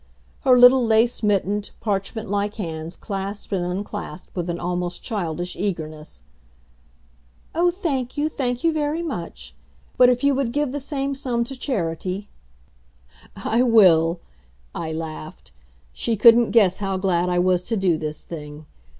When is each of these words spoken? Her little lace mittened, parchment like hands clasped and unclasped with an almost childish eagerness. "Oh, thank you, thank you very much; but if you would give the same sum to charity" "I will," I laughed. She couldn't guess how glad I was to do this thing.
Her 0.39 0.57
little 0.57 0.83
lace 0.83 1.21
mittened, 1.21 1.69
parchment 1.79 2.27
like 2.27 2.55
hands 2.55 2.95
clasped 2.95 3.53
and 3.53 3.63
unclasped 3.63 4.35
with 4.35 4.49
an 4.49 4.59
almost 4.59 5.03
childish 5.03 5.55
eagerness. 5.55 6.23
"Oh, 7.53 7.69
thank 7.69 8.17
you, 8.17 8.27
thank 8.27 8.63
you 8.63 8.73
very 8.73 9.03
much; 9.03 9.53
but 9.97 10.09
if 10.09 10.23
you 10.23 10.33
would 10.33 10.53
give 10.53 10.71
the 10.71 10.79
same 10.79 11.13
sum 11.13 11.43
to 11.43 11.55
charity" 11.55 12.29
"I 13.35 13.61
will," 13.61 14.19
I 14.73 14.91
laughed. 14.91 15.51
She 15.93 16.15
couldn't 16.17 16.49
guess 16.49 16.77
how 16.77 16.97
glad 16.97 17.29
I 17.29 17.37
was 17.37 17.61
to 17.65 17.77
do 17.77 17.95
this 17.95 18.23
thing. 18.23 18.65